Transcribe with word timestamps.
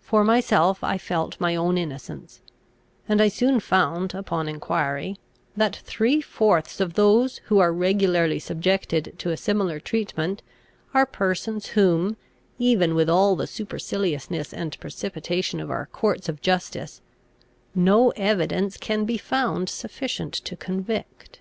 For 0.00 0.24
myself, 0.24 0.82
I 0.82 0.98
felt 0.98 1.38
my 1.38 1.54
own 1.54 1.78
innocence; 1.78 2.40
and 3.08 3.20
I 3.22 3.28
soon 3.28 3.60
found, 3.60 4.14
upon 4.16 4.48
enquiry, 4.48 5.16
that 5.56 5.76
three 5.84 6.20
fourths 6.20 6.80
of 6.80 6.94
those 6.94 7.38
who 7.44 7.60
are 7.60 7.72
regularly 7.72 8.40
subjected 8.40 9.14
to 9.18 9.30
a 9.30 9.36
similar 9.36 9.78
treatment, 9.78 10.42
are 10.92 11.06
persons 11.06 11.66
whom, 11.68 12.16
even 12.58 12.96
with 12.96 13.08
all 13.08 13.36
the 13.36 13.46
superciliousness 13.46 14.52
and 14.52 14.76
precipitation 14.80 15.60
of 15.60 15.70
our 15.70 15.86
courts 15.86 16.28
of 16.28 16.40
justice, 16.40 17.00
no 17.72 18.10
evidence 18.16 18.76
can 18.76 19.04
be 19.04 19.18
found 19.18 19.68
sufficient 19.68 20.32
to 20.34 20.56
convict. 20.56 21.38